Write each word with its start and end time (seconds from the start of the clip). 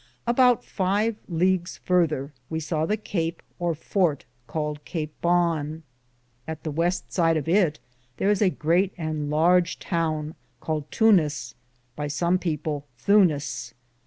Aboute 0.27 0.63
five 0.63 1.15
leagues 1.29 1.77
further 1.77 2.33
we 2.49 2.59
sawe 2.59 2.87
the 2.87 2.97
cape, 2.97 3.43
or 3.59 3.75
forte, 3.75 4.23
caled 4.47 4.83
Debone.^ 4.83 5.83
At 6.47 6.63
the 6.63 6.71
weste 6.71 7.13
sid 7.13 7.37
of 7.37 7.47
it 7.47 7.77
thar 8.17 8.29
is 8.29 8.41
a 8.41 8.49
greate 8.49 8.93
and 8.97 9.29
large 9.29 9.77
Tovne, 9.77 10.33
caled 10.59 10.89
Tonis,^ 10.89 11.53
by 11.95 12.07
some 12.07 12.39
peopell 12.39 12.85
Thunes. 12.97 13.75